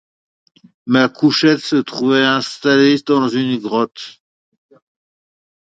[0.87, 4.19] Ma couchette se trouvait installé dans une grotte.